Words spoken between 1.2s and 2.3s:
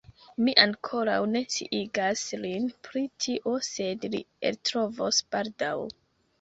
ne sciigas